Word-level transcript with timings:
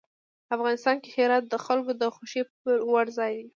افغانستان 0.55 0.95
کې 1.01 1.09
هرات 1.17 1.43
د 1.49 1.55
خلکو 1.65 1.91
د 2.01 2.03
خوښې 2.15 2.41
وړ 2.91 3.05
ځای 3.17 3.31
دی. 3.37 3.47